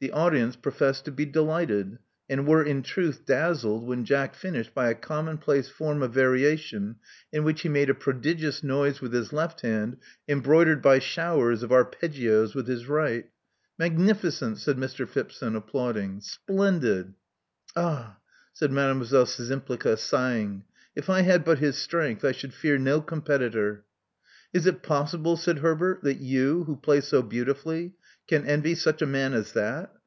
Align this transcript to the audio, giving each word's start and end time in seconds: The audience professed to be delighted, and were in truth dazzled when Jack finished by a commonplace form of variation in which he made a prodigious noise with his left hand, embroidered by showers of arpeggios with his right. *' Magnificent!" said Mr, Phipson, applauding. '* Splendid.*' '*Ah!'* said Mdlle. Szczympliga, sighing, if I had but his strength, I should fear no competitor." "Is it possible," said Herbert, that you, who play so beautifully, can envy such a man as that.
The 0.00 0.12
audience 0.12 0.54
professed 0.54 1.06
to 1.06 1.10
be 1.10 1.26
delighted, 1.26 1.98
and 2.30 2.46
were 2.46 2.62
in 2.62 2.84
truth 2.84 3.26
dazzled 3.26 3.84
when 3.84 4.04
Jack 4.04 4.36
finished 4.36 4.72
by 4.72 4.88
a 4.90 4.94
commonplace 4.94 5.68
form 5.68 6.02
of 6.04 6.14
variation 6.14 7.00
in 7.32 7.42
which 7.42 7.62
he 7.62 7.68
made 7.68 7.90
a 7.90 7.94
prodigious 7.94 8.62
noise 8.62 9.00
with 9.00 9.12
his 9.12 9.32
left 9.32 9.62
hand, 9.62 9.96
embroidered 10.28 10.80
by 10.80 11.00
showers 11.00 11.64
of 11.64 11.72
arpeggios 11.72 12.54
with 12.54 12.68
his 12.68 12.86
right. 12.86 13.28
*' 13.54 13.78
Magnificent!" 13.80 14.58
said 14.58 14.76
Mr, 14.76 15.04
Phipson, 15.04 15.56
applauding. 15.56 16.20
'* 16.20 16.20
Splendid.*' 16.20 17.14
'*Ah!'* 17.74 18.18
said 18.52 18.70
Mdlle. 18.70 19.00
Szczympliga, 19.02 19.98
sighing, 19.98 20.62
if 20.94 21.10
I 21.10 21.22
had 21.22 21.44
but 21.44 21.58
his 21.58 21.76
strength, 21.76 22.24
I 22.24 22.30
should 22.30 22.54
fear 22.54 22.78
no 22.78 23.00
competitor." 23.00 23.84
"Is 24.52 24.64
it 24.64 24.82
possible," 24.82 25.36
said 25.36 25.58
Herbert, 25.58 26.02
that 26.04 26.20
you, 26.20 26.64
who 26.64 26.76
play 26.76 27.02
so 27.02 27.20
beautifully, 27.20 27.92
can 28.26 28.46
envy 28.46 28.74
such 28.74 29.02
a 29.02 29.06
man 29.06 29.34
as 29.34 29.52
that. 29.52 29.92